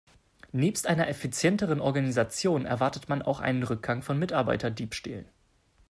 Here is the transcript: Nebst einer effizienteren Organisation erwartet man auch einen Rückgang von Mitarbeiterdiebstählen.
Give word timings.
Nebst 0.51 0.87
einer 0.87 1.07
effizienteren 1.09 1.79
Organisation 1.79 2.65
erwartet 2.65 3.07
man 3.07 3.21
auch 3.21 3.39
einen 3.39 3.61
Rückgang 3.61 4.01
von 4.01 4.17
Mitarbeiterdiebstählen. 4.17 5.29